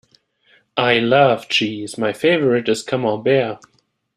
I 0.77 0.97
love 0.97 1.47
cheese; 1.47 1.95
my 1.95 2.11
favourite 2.11 2.67
is 2.67 2.81
camembert. 2.81 3.59